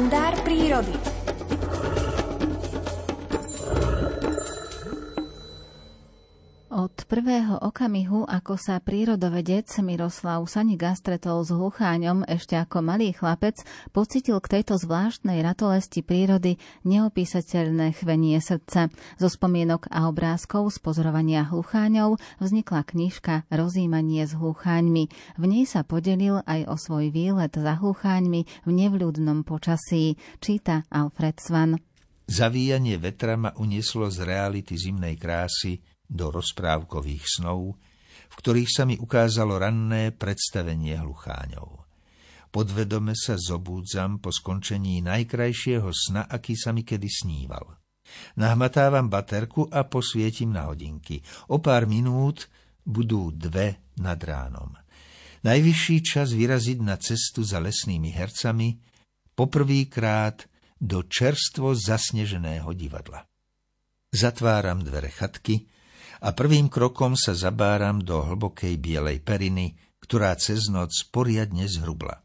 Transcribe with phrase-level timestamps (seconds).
[0.00, 1.19] kalendár prírody.
[7.10, 13.58] Prvého okamihu, ako sa prírodovedec Miroslav Saniga stretol s hlucháňom ešte ako malý chlapec,
[13.90, 18.94] pocitil k tejto zvláštnej ratolesti prírody neopísateľné chvenie srdca.
[19.18, 25.10] Zo spomienok a obrázkov z pozorovania hlucháňov vznikla knižka Rozímanie s hlucháňmi.
[25.34, 30.14] V nej sa podelil aj o svoj výlet za hlucháňmi v nevľúdnom počasí.
[30.38, 31.74] Číta Alfred Svan.
[32.30, 37.78] Zavíjanie vetra ma unieslo z reality zimnej krásy do rozprávkových snov,
[38.30, 41.86] v ktorých sa mi ukázalo ranné predstavenie hlucháňov.
[42.50, 47.78] Podvedome sa zobúdzam po skončení najkrajšieho sna, aký sa mi kedy sníval.
[48.42, 51.22] Nahmatávam baterku a posvietim na hodinky.
[51.54, 52.50] O pár minút
[52.82, 54.74] budú dve nad ránom.
[55.46, 58.82] Najvyšší čas vyraziť na cestu za lesnými hercami,
[59.38, 63.24] poprvýkrát do čerstvo zasneženého divadla.
[64.10, 65.70] Zatváram dvere chatky,
[66.20, 72.20] a prvým krokom sa zabáram do hlbokej bielej periny, ktorá cez noc poriadne zhrubla.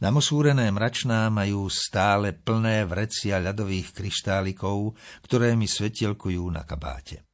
[0.00, 7.24] Namosúrené mračná majú stále plné vrecia ľadových kryštálikov, ktoré mi svetielkujú na kabáte.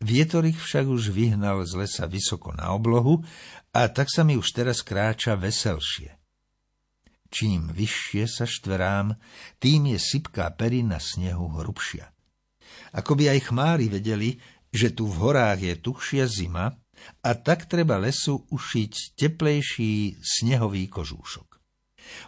[0.00, 3.20] Vietor ich však už vyhnal z lesa vysoko na oblohu
[3.76, 6.16] a tak sa mi už teraz kráča veselšie.
[7.30, 9.14] Čím vyššie sa štverám,
[9.62, 12.10] tým je sypká perina snehu hrubšia.
[12.96, 14.34] Ako by aj chmári vedeli,
[14.70, 16.74] že tu v horách je tuchšia zima
[17.22, 21.48] a tak treba lesu ušiť teplejší snehový kožúšok.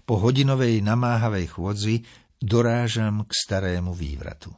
[0.07, 2.03] Po hodinovej namáhavej chôdzi
[2.39, 4.55] dorážam k starému vývratu.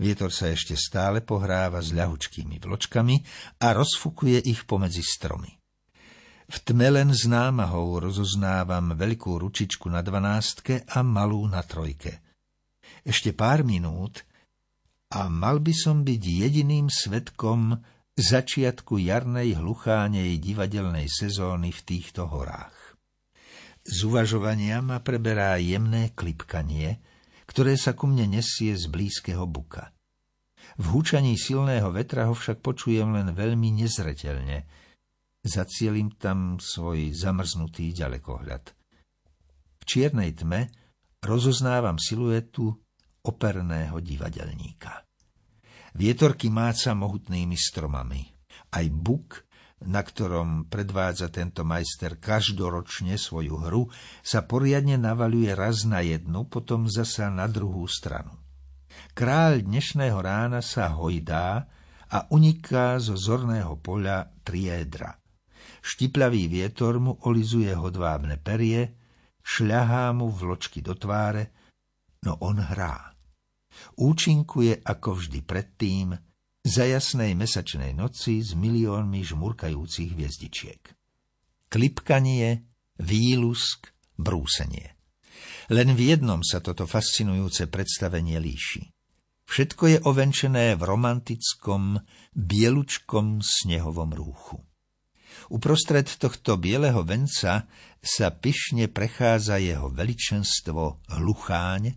[0.00, 3.16] Vietor sa ešte stále pohráva s ľahučkými vločkami
[3.62, 5.52] a rozfukuje ich pomedzi stromy.
[6.44, 12.20] V tme len s námahou rozoznávam veľkú ručičku na dvanástke a malú na trojke.
[13.00, 14.28] Ešte pár minút
[15.14, 17.78] a mal by som byť jediným svetkom
[18.18, 22.98] začiatku jarnej hluchánej divadelnej sezóny v týchto horách.
[23.86, 26.98] Z uvažovania ma preberá jemné klipkanie,
[27.46, 29.94] ktoré sa ku mne nesie z blízkeho buka.
[30.80, 34.66] V húčaní silného vetra ho však počujem len veľmi nezretelne.
[35.44, 38.72] Zacielim tam svoj zamrznutý ďalekohľad.
[39.78, 40.72] V čiernej tme
[41.20, 42.80] rozoznávam siluetu
[43.24, 45.02] operného divadelníka.
[45.94, 48.20] Vietorky máca mohutnými stromami.
[48.74, 49.46] Aj buk,
[49.86, 53.82] na ktorom predvádza tento majster každoročne svoju hru,
[54.20, 58.34] sa poriadne navaluje raz na jednu, potom zasa na druhú stranu.
[59.14, 61.66] Kráľ dnešného rána sa hojdá
[62.10, 65.18] a uniká zo zorného poľa triédra.
[65.84, 68.98] Štiplavý vietor mu olizuje hodvábne perie,
[69.46, 71.54] šľahá mu vločky do tváre,
[72.26, 73.13] no on hrá.
[73.98, 76.14] Účinkuje ako vždy predtým
[76.64, 80.82] za jasnej mesačnej noci s miliónmi žmurkajúcich hviezdičiek.
[81.68, 82.64] Klipkanie,
[82.98, 84.96] výlusk, brúsenie.
[85.68, 88.94] Len v jednom sa toto fascinujúce predstavenie líši.
[89.44, 92.00] Všetko je ovenčené v romantickom,
[92.32, 94.58] bielučkom snehovom rúchu.
[95.52, 97.68] Uprostred tohto bieleho venca
[98.00, 101.92] sa pyšne prechádza jeho veličenstvo hlucháň,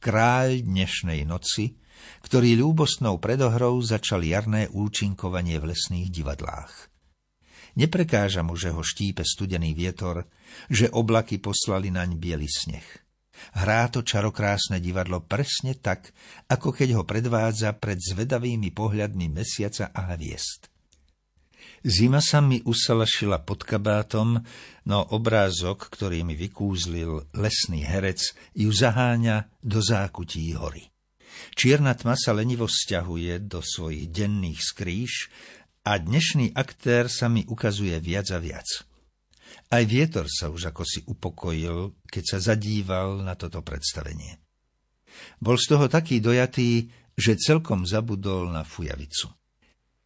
[0.00, 1.76] kráľ dnešnej noci,
[2.24, 6.88] ktorý ľúbostnou predohrou začal jarné účinkovanie v lesných divadlách.
[7.76, 10.24] Neprekáža mu, že ho štípe studený vietor,
[10.72, 12.88] že oblaky poslali naň biely sneh.
[13.60, 16.16] Hrá to čarokrásne divadlo presne tak,
[16.48, 20.69] ako keď ho predvádza pred zvedavými pohľadmi mesiaca a hviezd.
[21.80, 24.36] Zima sa mi usalašila pod kabátom,
[24.84, 30.92] no obrázok, ktorý mi vykúzlil lesný herec, ju zaháňa do zákutí hory.
[31.56, 35.32] Čierna tma sa lenivo vzťahuje do svojich denných skrýš
[35.88, 38.68] a dnešný aktér sa mi ukazuje viac a viac.
[39.72, 44.36] Aj vietor sa už ako si upokojil, keď sa zadíval na toto predstavenie.
[45.40, 49.39] Bol z toho taký dojatý, že celkom zabudol na fujavicu.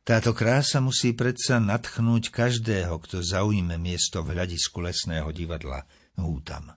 [0.05, 5.89] Táto krása musí predsa nadchnúť každého, kto zaujme miesto v hľadisku lesného divadla
[6.21, 6.77] hútam.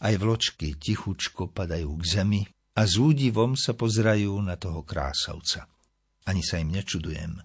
[0.00, 2.42] Aj vločky tichučko padajú k zemi
[2.72, 5.68] a s údivom sa pozrajú na toho krásavca.
[6.24, 7.36] Ani sa im nečudujem,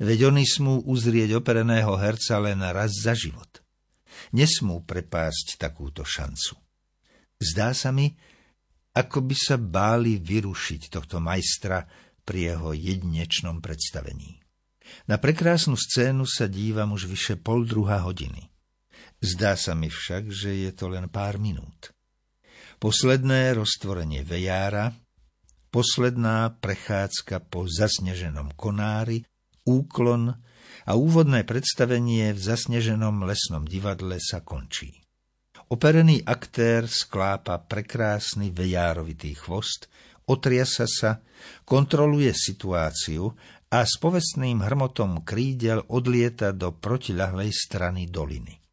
[0.00, 3.60] veď oni smú uzrieť opereného herca len raz za život.
[4.32, 6.56] Nesmú prepásť takúto šancu.
[7.44, 8.08] Zdá sa mi,
[8.96, 11.84] ako by sa báli vyrušiť tohto majstra,
[12.24, 14.40] pri jeho jedinečnom predstavení.
[15.08, 18.52] Na prekrásnu scénu sa dívam už vyše pol druhá hodiny.
[19.24, 21.94] Zdá sa mi však, že je to len pár minút.
[22.84, 24.92] posledné roztvorenie vejára,
[25.72, 29.24] posledná prechádzka po zasneženom konári,
[29.64, 30.36] úklon
[30.84, 35.00] a úvodné predstavenie v zasneženom lesnom divadle sa končí.
[35.72, 39.88] Operený aktér sklápa prekrásny vejárovitý chvost,
[40.28, 41.20] otriasa sa,
[41.68, 43.32] kontroluje situáciu
[43.74, 48.64] a s povestným hrmotom krídel odlieta do protiľahlej strany doliny.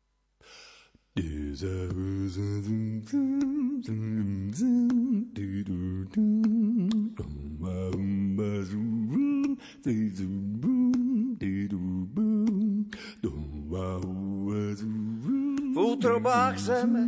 [15.72, 17.04] V útrobách zeme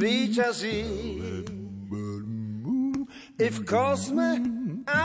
[0.00, 0.78] výťazí
[3.40, 4.36] i v kosme
[4.84, 5.04] a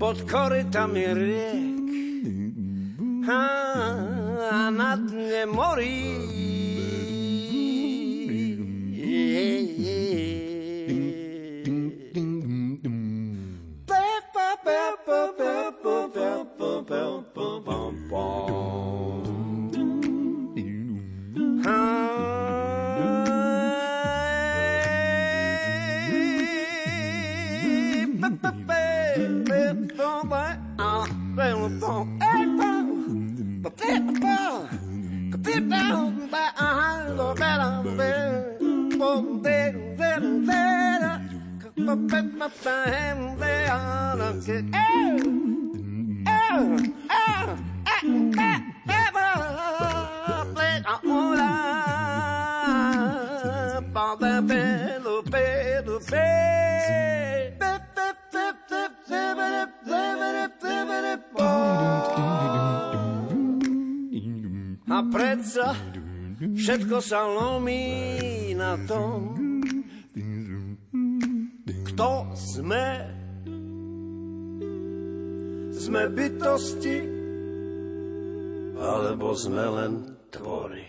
[0.00, 1.88] pod korytami riek
[3.28, 3.44] a
[4.72, 6.43] na dne morí.
[56.10, 56.53] Bye.
[64.94, 65.74] A predsa
[66.38, 69.34] všetko sa lomí na tom,
[71.90, 72.86] kto sme.
[75.74, 76.98] Sme bytosti,
[78.78, 79.92] alebo sme len
[80.30, 80.86] tvory.